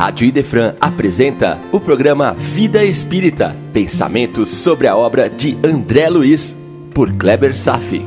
[0.00, 6.56] Rádio Idefran apresenta o programa Vida Espírita, pensamentos sobre a obra de André Luiz,
[6.94, 8.02] por Kleber Safi.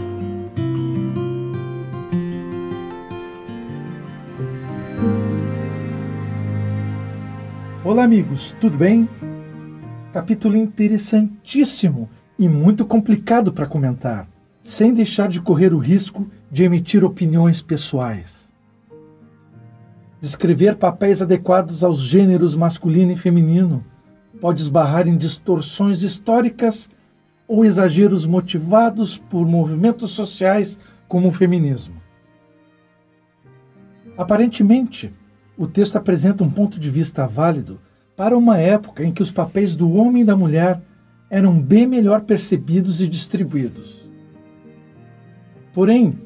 [7.86, 9.08] Olá, amigos, tudo bem?
[10.12, 14.28] Capítulo interessantíssimo e muito complicado para comentar,
[14.64, 18.43] sem deixar de correr o risco de emitir opiniões pessoais
[20.24, 23.84] descrever papéis adequados aos gêneros masculino e feminino
[24.40, 26.90] pode esbarrar em distorções históricas
[27.46, 31.96] ou exageros motivados por movimentos sociais como o feminismo.
[34.18, 35.14] Aparentemente,
[35.58, 37.82] o texto apresenta um ponto de vista válido
[38.16, 40.82] para uma época em que os papéis do homem e da mulher
[41.30, 44.10] eram bem melhor percebidos e distribuídos.
[45.74, 46.18] Porém,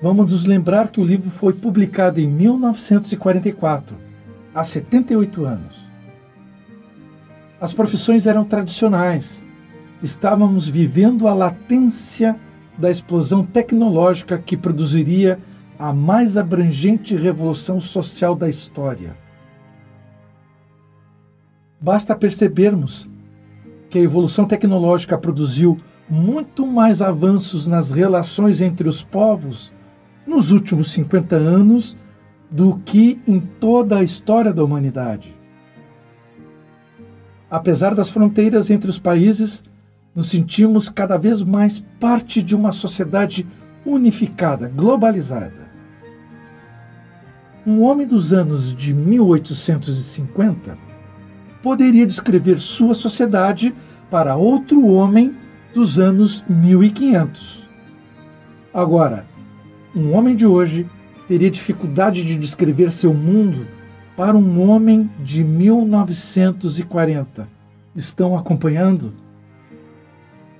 [0.00, 3.96] Vamos nos lembrar que o livro foi publicado em 1944,
[4.54, 5.90] há 78 anos.
[7.58, 9.42] As profissões eram tradicionais.
[10.02, 12.36] Estávamos vivendo a latência
[12.76, 15.38] da explosão tecnológica que produziria
[15.78, 19.16] a mais abrangente revolução social da história.
[21.80, 23.08] Basta percebermos
[23.88, 29.72] que a evolução tecnológica produziu muito mais avanços nas relações entre os povos
[30.26, 31.96] nos últimos 50 anos
[32.50, 35.34] do que em toda a história da humanidade.
[37.50, 39.62] Apesar das fronteiras entre os países,
[40.14, 43.46] nos sentimos cada vez mais parte de uma sociedade
[43.84, 45.66] unificada, globalizada.
[47.66, 50.78] Um homem dos anos de 1850
[51.62, 53.74] poderia descrever sua sociedade
[54.10, 55.36] para outro homem
[55.74, 57.68] dos anos 1500.
[58.72, 59.26] Agora,
[59.96, 60.86] um homem de hoje
[61.26, 63.66] teria dificuldade de descrever seu mundo
[64.14, 67.48] para um homem de 1940.
[67.94, 69.14] Estão acompanhando?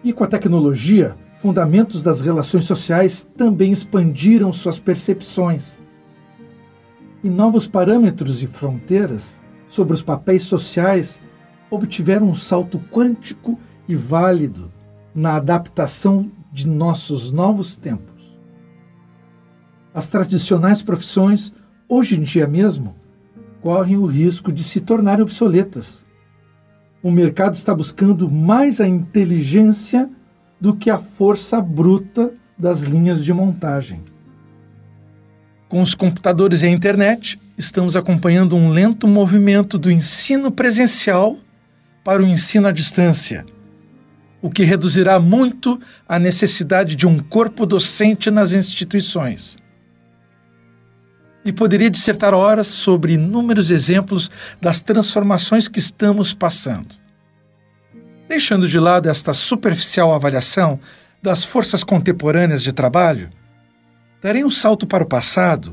[0.03, 5.79] E com a tecnologia, fundamentos das relações sociais também expandiram suas percepções.
[7.23, 11.21] E novos parâmetros e fronteiras sobre os papéis sociais
[11.71, 14.73] obtiveram um salto quântico e válido
[15.15, 18.16] na adaptação de nossos novos tempos.
[19.97, 21.55] As tradicionais profissões,
[21.89, 22.95] hoje em dia mesmo,
[23.63, 26.05] correm o risco de se tornarem obsoletas.
[27.03, 30.07] O mercado está buscando mais a inteligência
[30.61, 34.05] do que a força bruta das linhas de montagem.
[35.67, 41.39] Com os computadores e a internet, estamos acompanhando um lento movimento do ensino presencial
[42.05, 43.47] para o ensino à distância,
[44.43, 49.57] o que reduzirá muito a necessidade de um corpo docente nas instituições
[51.47, 54.29] e poderia dissertar horas sobre inúmeros exemplos
[54.61, 56.97] das transformações que estamos passando.
[58.29, 60.81] Deixando de lado esta superficial avaliação
[61.23, 63.31] das forças contemporâneas de trabalho,
[64.21, 65.71] darei um salto para o passado,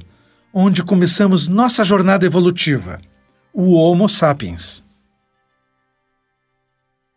[0.54, 3.00] onde começamos nossa jornada evolutiva,
[3.52, 4.86] o Homo sapiens.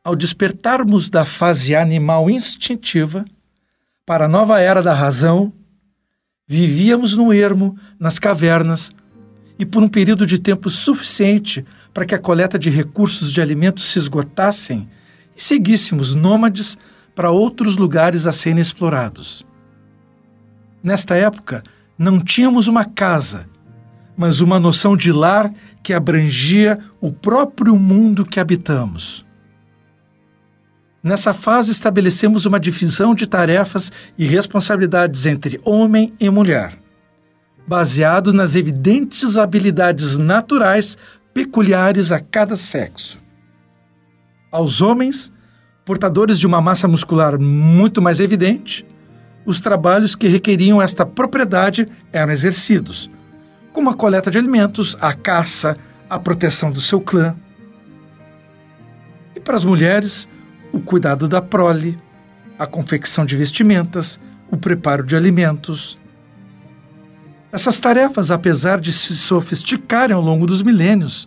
[0.03, 3.23] Ao despertarmos da fase animal instintiva
[4.06, 5.53] para a nova era da razão
[6.48, 8.92] Vivíamos no ermo, nas cavernas,
[9.58, 13.90] e por um período de tempo suficiente para que a coleta de recursos de alimentos
[13.90, 14.88] se esgotassem
[15.36, 16.78] e seguíssemos nômades
[17.16, 19.44] para outros lugares a serem explorados.
[20.84, 21.64] Nesta época,
[21.98, 23.48] não tínhamos uma casa,
[24.16, 25.52] mas uma noção de lar
[25.82, 29.25] que abrangia o próprio mundo que habitamos.
[31.06, 36.77] Nessa fase, estabelecemos uma divisão de tarefas e responsabilidades entre homem e mulher,
[37.65, 40.99] baseado nas evidentes habilidades naturais
[41.33, 43.22] peculiares a cada sexo.
[44.50, 45.33] Aos homens,
[45.84, 48.84] portadores de uma massa muscular muito mais evidente,
[49.44, 53.09] os trabalhos que requeriam esta propriedade eram exercidos,
[53.73, 55.76] como a coleta de alimentos, a caça,
[56.11, 57.37] a proteção do seu clã.
[59.37, 60.26] E para as mulheres,
[60.76, 61.99] o cuidado da prole,
[62.58, 64.20] a confecção de vestimentas,
[64.50, 65.99] o preparo de alimentos.
[67.50, 71.26] Essas tarefas, apesar de se sofisticarem ao longo dos milênios,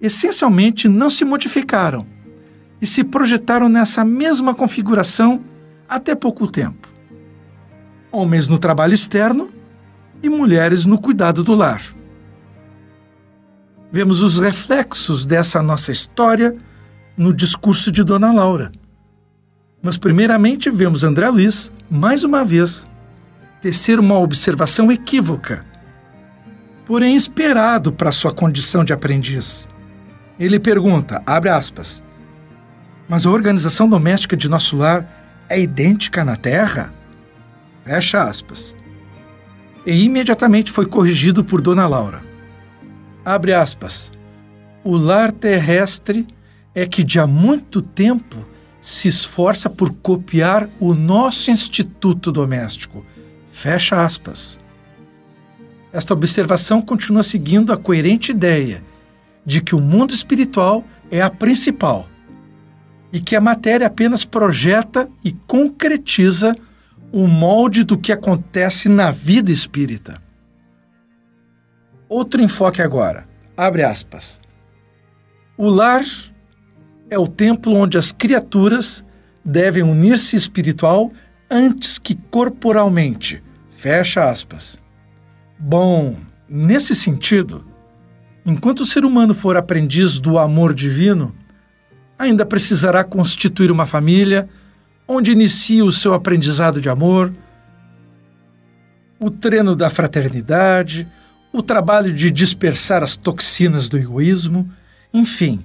[0.00, 2.06] essencialmente não se modificaram
[2.80, 5.42] e se projetaram nessa mesma configuração
[5.88, 6.88] até pouco tempo.
[8.12, 9.50] Homens no trabalho externo
[10.22, 11.82] e mulheres no cuidado do lar.
[13.90, 16.56] Vemos os reflexos dessa nossa história
[17.16, 18.70] no discurso de Dona Laura.
[19.82, 22.86] Mas, primeiramente, vemos André Luiz, mais uma vez,
[23.60, 25.64] tecer uma observação equívoca.
[26.86, 29.68] porém esperado para sua condição de aprendiz.
[30.38, 32.02] Ele pergunta, abre aspas,
[33.08, 36.94] mas a organização doméstica de nosso lar é idêntica na Terra?
[37.84, 38.74] Fecha aspas.
[39.84, 42.22] E imediatamente foi corrigido por Dona Laura.
[43.24, 44.12] Abre aspas.
[44.84, 46.26] O lar terrestre
[46.76, 48.36] é que de há muito tempo
[48.82, 53.02] se esforça por copiar o nosso instituto doméstico.
[53.50, 54.60] Fecha aspas.
[55.90, 58.84] Esta observação continua seguindo a coerente ideia
[59.44, 62.06] de que o mundo espiritual é a principal
[63.10, 66.54] e que a matéria apenas projeta e concretiza
[67.10, 70.20] o molde do que acontece na vida espírita.
[72.06, 73.26] Outro enfoque agora.
[73.56, 74.38] Abre aspas.
[75.56, 76.04] O lar
[77.08, 79.04] é o templo onde as criaturas
[79.44, 81.12] devem unir-se espiritual
[81.50, 83.42] antes que corporalmente.
[83.70, 84.78] Fecha aspas.
[85.58, 86.16] Bom,
[86.48, 87.64] nesse sentido,
[88.44, 91.34] enquanto o ser humano for aprendiz do amor divino,
[92.18, 94.48] ainda precisará constituir uma família
[95.06, 97.32] onde inicia o seu aprendizado de amor,
[99.20, 101.06] o treino da fraternidade,
[101.52, 104.68] o trabalho de dispersar as toxinas do egoísmo,
[105.14, 105.64] enfim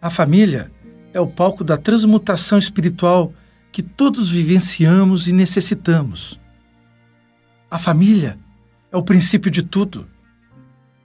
[0.00, 0.70] a família
[1.12, 3.32] é o palco da transmutação espiritual
[3.72, 6.38] que todos vivenciamos e necessitamos.
[7.70, 8.38] A família
[8.92, 10.08] é o princípio de tudo.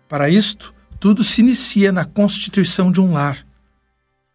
[0.07, 3.45] Para isto, tudo se inicia na constituição de um lar,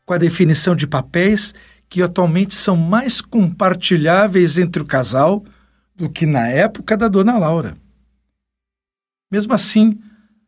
[0.05, 1.55] com a definição de papéis
[1.89, 5.45] que atualmente são mais compartilháveis entre o casal
[5.95, 7.77] do que na época da dona Laura.
[9.31, 9.99] Mesmo assim,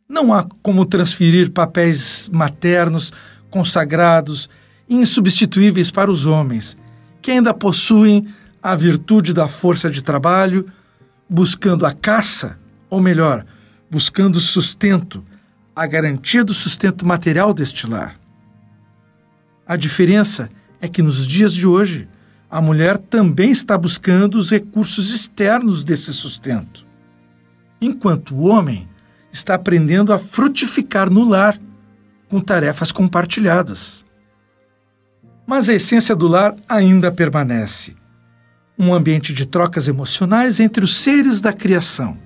[0.09, 3.13] não há como transferir papéis maternos
[3.51, 4.49] consagrados,
[4.89, 6.77] insubstituíveis para os homens,
[7.21, 8.27] que ainda possuem
[8.63, 10.67] a virtude da força de trabalho,
[11.29, 12.59] buscando a caça,
[12.91, 13.45] ou melhor,
[13.91, 15.25] buscando sustento,
[15.75, 18.19] a garantia do sustento material deste lar.
[19.67, 20.49] A diferença
[20.81, 22.09] é que nos dias de hoje,
[22.51, 26.87] a mulher também está buscando os recursos externos desse sustento,
[27.81, 28.89] enquanto o homem
[29.31, 31.61] está aprendendo a frutificar no lar
[32.29, 34.05] com tarefas compartilhadas.
[35.47, 37.97] Mas a essência do lar ainda permanece
[38.79, 42.17] um ambiente de trocas emocionais entre os seres da criação.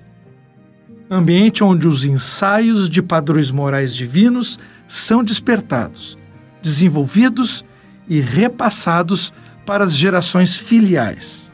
[1.09, 6.15] Ambiente onde os ensaios de padrões morais divinos são despertados,
[6.61, 7.65] desenvolvidos
[8.07, 9.33] e repassados
[9.65, 11.49] para as gerações filiais.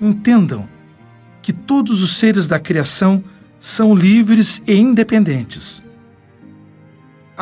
[0.00, 0.68] Entendam
[1.40, 3.24] que todos os seres da criação
[3.58, 5.82] são livres e independentes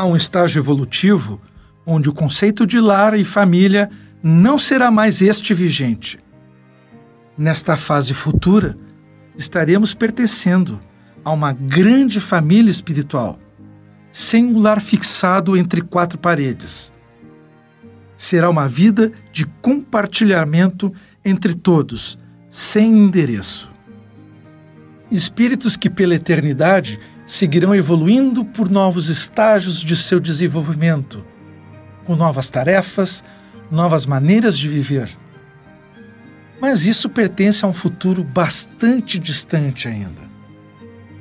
[0.00, 1.38] há um estágio evolutivo
[1.84, 3.90] onde o conceito de lar e família
[4.22, 6.18] não será mais este vigente.
[7.36, 8.78] Nesta fase futura,
[9.36, 10.80] estaremos pertencendo
[11.22, 13.38] a uma grande família espiritual,
[14.10, 16.90] sem um lar fixado entre quatro paredes.
[18.16, 20.92] Será uma vida de compartilhamento
[21.22, 22.18] entre todos,
[22.50, 23.70] sem endereço.
[25.10, 31.24] Espíritos que, pela eternidade, seguirão evoluindo por novos estágios de seu desenvolvimento,
[32.04, 33.24] com novas tarefas,
[33.70, 35.08] novas maneiras de viver.
[36.60, 40.22] Mas isso pertence a um futuro bastante distante ainda.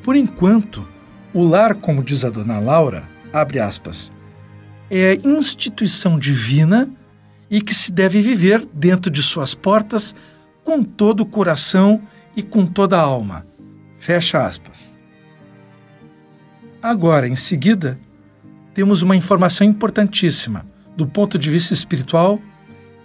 [0.03, 0.87] Por enquanto,
[1.33, 4.11] o lar, como diz a dona Laura, abre aspas,
[4.89, 6.89] é instituição divina
[7.49, 10.15] e que se deve viver dentro de suas portas
[10.63, 12.01] com todo o coração
[12.35, 13.48] e com toda a alma.
[13.99, 14.97] Fecha aspas.
[16.81, 17.99] Agora, em seguida,
[18.73, 20.65] temos uma informação importantíssima
[20.95, 22.39] do ponto de vista espiritual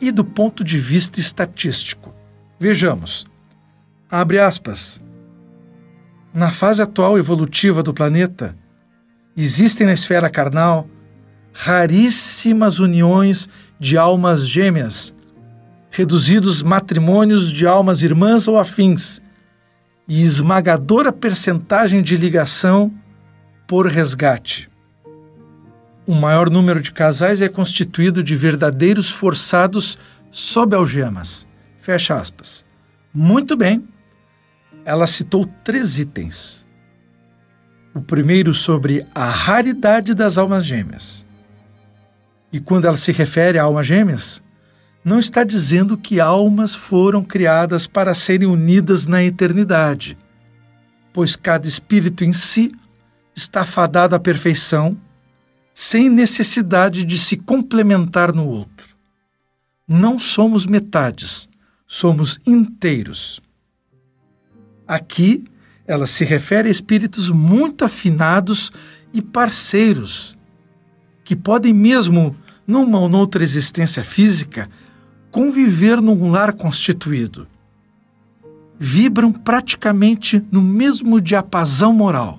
[0.00, 2.14] e do ponto de vista estatístico.
[2.58, 3.26] Vejamos.
[4.08, 5.00] Abre aspas.
[6.32, 8.56] Na fase atual evolutiva do planeta,
[9.36, 10.88] existem na esfera carnal
[11.52, 13.48] raríssimas uniões
[13.78, 15.14] de almas gêmeas,
[15.90, 19.20] reduzidos matrimônios de almas irmãs ou afins,
[20.06, 22.92] e esmagadora percentagem de ligação
[23.66, 24.70] por resgate.
[26.06, 29.99] O maior número de casais é constituído de verdadeiros forçados
[30.30, 31.46] sob algemas.
[31.80, 32.64] Fecha aspas.
[33.12, 33.88] Muito bem.
[34.84, 36.66] Ela citou três itens.
[37.94, 41.25] O primeiro sobre a raridade das almas gêmeas.
[42.52, 44.42] E quando ela se refere a almas gêmeas,
[45.04, 50.16] não está dizendo que almas foram criadas para serem unidas na eternidade,
[51.12, 52.73] pois cada espírito em si
[53.37, 54.96] está fadado à perfeição,
[55.75, 58.96] sem necessidade de se complementar no outro.
[59.87, 61.49] Não somos metades,
[61.87, 63.40] somos inteiros.
[64.87, 65.44] Aqui
[65.87, 68.73] ela se refere a espíritos muito afinados
[69.12, 70.37] e parceiros,
[71.23, 72.34] que podem mesmo,
[72.66, 74.70] numa ou noutra existência física,
[75.35, 77.49] conviver num lar constituído.
[78.79, 82.38] Vibram praticamente no mesmo diapasão moral.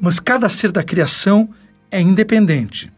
[0.00, 1.48] Mas cada ser da criação
[1.90, 2.92] é independente.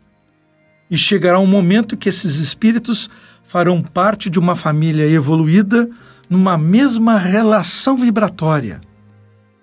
[0.90, 3.08] E chegará um momento que esses espíritos
[3.46, 5.88] farão parte de uma família evoluída
[6.28, 8.82] numa mesma relação vibratória,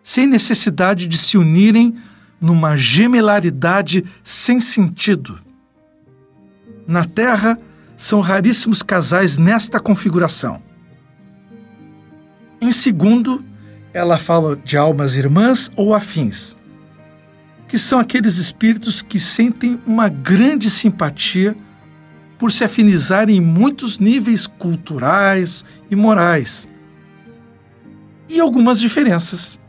[0.02, 1.96] sem necessidade de se unirem
[2.42, 5.40] numa gemelaridade sem sentido.
[6.88, 7.56] Na Terra,
[7.96, 10.62] são raríssimos casais nesta configuração.
[12.60, 13.44] Em segundo,
[13.94, 16.56] ela fala de almas irmãs ou afins,
[17.68, 21.56] que são aqueles espíritos que sentem uma grande simpatia
[22.38, 26.68] por se afinizarem em muitos níveis culturais e morais,
[28.28, 29.60] e algumas diferenças.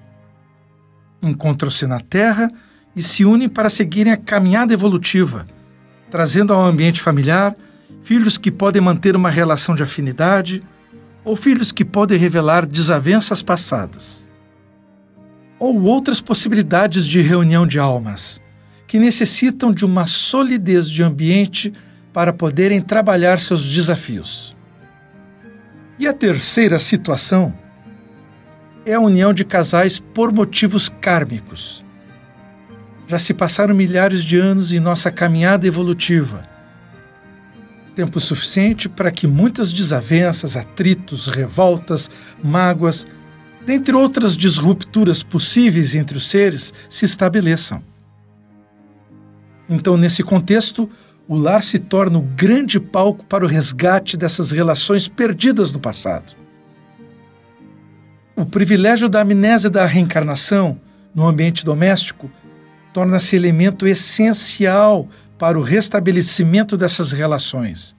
[1.22, 2.50] Encontram-se na Terra
[2.96, 5.46] e se unem para seguirem a caminhada evolutiva,
[6.10, 7.54] trazendo ao ambiente familiar
[8.04, 10.62] filhos que podem manter uma relação de afinidade
[11.24, 14.28] ou filhos que podem revelar desavenças passadas.
[15.58, 18.40] Ou outras possibilidades de reunião de almas,
[18.86, 21.72] que necessitam de uma solidez de ambiente
[22.12, 24.54] para poderem trabalhar seus desafios.
[25.98, 27.54] E a terceira situação
[28.84, 31.82] é a união de casais por motivos kármicos.
[33.06, 36.53] Já se passaram milhares de anos em nossa caminhada evolutiva.
[37.94, 42.10] Tempo suficiente para que muitas desavenças, atritos, revoltas,
[42.42, 43.06] mágoas,
[43.64, 47.82] dentre outras disrupturas possíveis entre os seres, se estabeleçam.
[49.68, 50.90] Então, nesse contexto,
[51.26, 56.34] o lar se torna o grande palco para o resgate dessas relações perdidas no passado.
[58.36, 60.80] O privilégio da amnésia da reencarnação
[61.14, 62.30] no ambiente doméstico
[62.92, 67.96] torna-se elemento essencial para o restabelecimento dessas relações.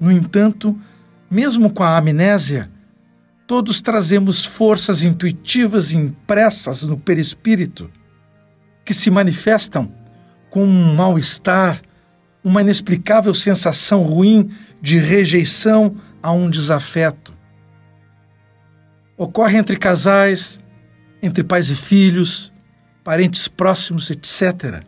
[0.00, 0.78] No entanto,
[1.30, 2.70] mesmo com a amnésia,
[3.46, 7.90] todos trazemos forças intuitivas impressas no perispírito
[8.84, 9.92] que se manifestam
[10.50, 11.80] com um mal-estar,
[12.42, 17.34] uma inexplicável sensação ruim de rejeição a um desafeto.
[19.16, 20.58] Ocorre entre casais,
[21.22, 22.52] entre pais e filhos,
[23.04, 24.82] parentes próximos, etc.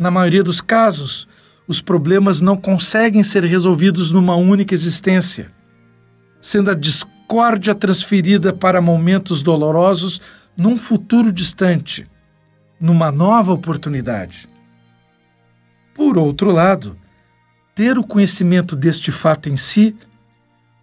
[0.00, 1.28] Na maioria dos casos,
[1.68, 5.48] os problemas não conseguem ser resolvidos numa única existência,
[6.40, 10.18] sendo a discórdia transferida para momentos dolorosos
[10.56, 12.06] num futuro distante,
[12.80, 14.48] numa nova oportunidade.
[15.94, 16.96] Por outro lado,
[17.74, 19.94] ter o conhecimento deste fato em si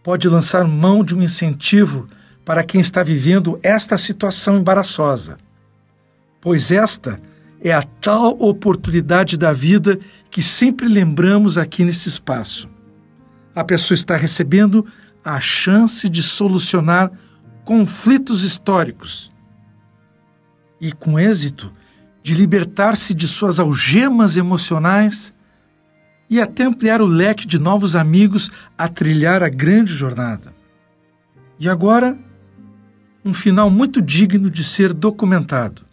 [0.04, 2.06] pode lançar mão de um incentivo
[2.46, 5.38] para quem está vivendo esta situação embaraçosa,
[6.40, 7.20] pois esta
[7.62, 10.00] é a tal oportunidade da vida
[10.30, 12.68] que sempre lembramos aqui nesse espaço.
[13.56, 14.86] A pessoa está recebendo
[15.24, 17.12] a chance de solucionar
[17.66, 19.32] conflitos históricos
[20.80, 21.72] e, com êxito,
[22.22, 25.34] de libertar-se de suas algemas emocionais
[26.30, 30.54] e até ampliar o leque de novos amigos a trilhar a grande jornada.
[31.60, 32.18] E agora,
[33.24, 35.87] um final muito digno de ser documentado.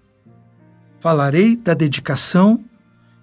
[1.04, 2.64] Falarei da dedicação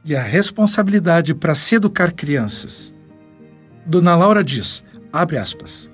[0.05, 2.93] e a responsabilidade para se educar crianças.
[3.83, 5.89] Dona Laura diz, abre aspas,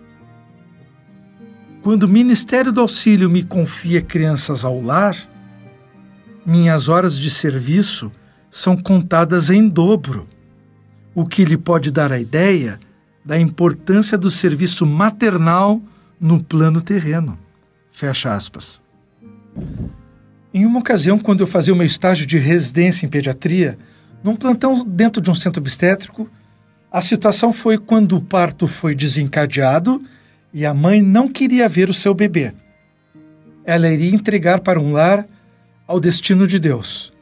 [1.82, 5.16] Quando o Ministério do Auxílio me confia crianças ao lar,
[6.46, 8.12] minhas horas de serviço
[8.52, 10.28] são contadas em dobro,
[11.16, 12.78] o que lhe pode dar a ideia
[13.24, 15.82] da importância do serviço maternal
[16.20, 17.40] no plano terreno.
[17.94, 18.82] Fecha aspas.
[20.58, 23.78] Em uma ocasião, quando eu fazia o meu estágio de residência em pediatria,
[24.24, 26.28] num plantão dentro de um centro obstétrico,
[26.92, 30.02] a situação foi quando o parto foi desencadeado
[30.52, 32.56] e a mãe não queria ver o seu bebê.
[33.64, 35.28] Ela iria entregar para um lar
[35.86, 37.14] ao destino de Deus.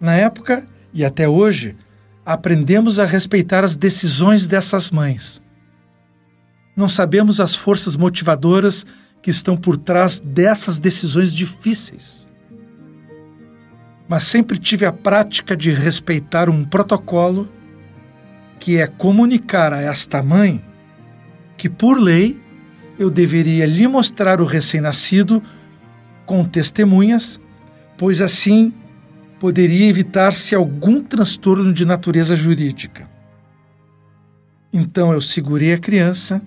[0.00, 1.76] Na época e até hoje,
[2.24, 5.42] aprendemos a respeitar as decisões dessas mães.
[6.74, 8.86] Não sabemos as forças motivadoras
[9.22, 12.28] que estão por trás dessas decisões difíceis.
[14.08, 17.48] Mas sempre tive a prática de respeitar um protocolo
[18.58, 20.62] que é comunicar a esta mãe
[21.56, 22.38] que, por lei,
[22.98, 25.42] eu deveria lhe mostrar o recém-nascido
[26.26, 27.40] com testemunhas
[28.02, 28.72] pois assim
[29.38, 33.08] poderia evitar-se algum transtorno de natureza jurídica.
[34.72, 36.42] Então eu segurei a criança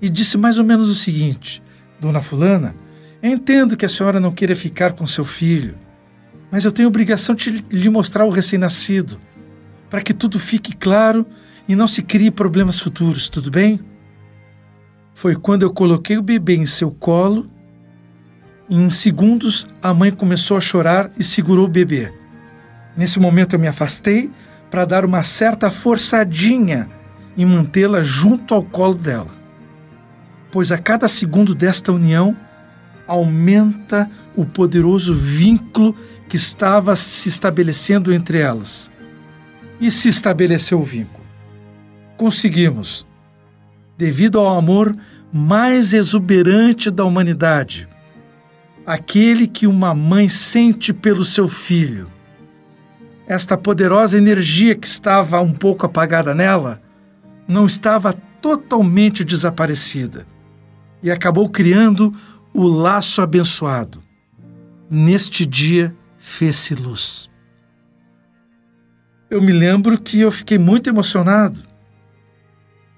[0.00, 1.60] e disse mais ou menos o seguinte:
[2.04, 2.74] Dona Fulana,
[3.22, 5.74] eu entendo que a senhora não queira ficar com seu filho,
[6.50, 9.16] mas eu tenho obrigação de lhe mostrar o recém-nascido,
[9.88, 11.24] para que tudo fique claro
[11.66, 13.80] e não se crie problemas futuros, tudo bem?
[15.14, 17.46] Foi quando eu coloquei o bebê em seu colo.
[18.68, 22.12] Em segundos, a mãe começou a chorar e segurou o bebê.
[22.94, 24.30] Nesse momento, eu me afastei
[24.70, 26.86] para dar uma certa forçadinha
[27.34, 29.43] e mantê-la junto ao colo dela.
[30.54, 32.36] Pois a cada segundo desta união,
[33.08, 35.96] aumenta o poderoso vínculo
[36.28, 38.88] que estava se estabelecendo entre elas.
[39.80, 41.26] E se estabeleceu o vínculo.
[42.16, 43.04] Conseguimos
[43.98, 44.96] devido ao amor
[45.32, 47.88] mais exuberante da humanidade,
[48.86, 52.06] aquele que uma mãe sente pelo seu filho.
[53.26, 56.80] Esta poderosa energia que estava um pouco apagada nela
[57.48, 60.32] não estava totalmente desaparecida
[61.04, 62.12] e acabou criando
[62.52, 64.02] o laço abençoado.
[64.90, 67.30] Neste dia fez-se luz.
[69.30, 71.74] Eu me lembro que eu fiquei muito emocionado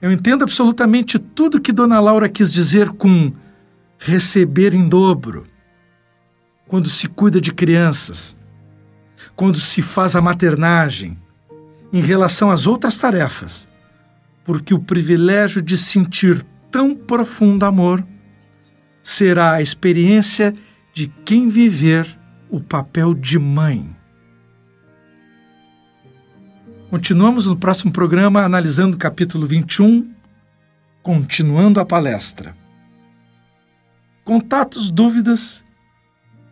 [0.01, 3.33] eu entendo absolutamente tudo que Dona Laura quis dizer com
[3.99, 5.47] receber em dobro.
[6.69, 8.37] Quando se cuida de crianças,
[9.35, 11.19] quando se faz a maternagem,
[11.93, 13.67] em relação às outras tarefas,
[14.45, 18.07] porque o privilégio de sentir tão profundo amor
[19.03, 20.53] será a experiência
[20.93, 22.07] de quem viver
[22.51, 23.97] o papel de mãe.
[26.91, 30.13] Continuamos no próximo programa analisando o capítulo 21,
[31.03, 32.57] continuando a palestra.
[34.25, 35.63] Contatos, dúvidas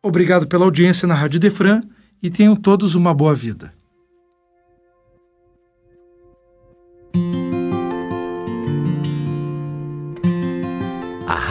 [0.04, 1.82] Obrigado pela audiência na Rádio Defran
[2.22, 3.74] e tenham todos uma boa vida.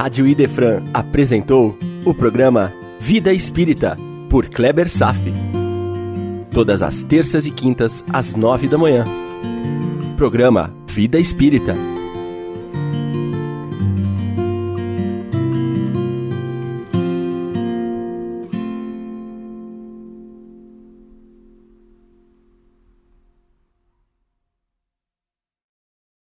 [0.00, 3.98] Rádio Idefran apresentou o programa Vida Espírita,
[4.30, 5.30] por Kleber Safi.
[6.50, 9.04] Todas as terças e quintas, às nove da manhã.
[10.16, 11.74] Programa Vida Espírita